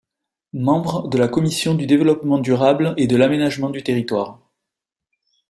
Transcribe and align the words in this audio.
Membre 0.53 1.09
de 1.09 1.19
la 1.19 1.27
commission 1.27 1.75
du 1.75 1.85
développement 1.85 2.39
durable 2.39 2.95
et 2.97 3.05
de 3.05 3.15
l'aménagement 3.15 3.69
du 3.69 3.83
territoire. 3.83 4.39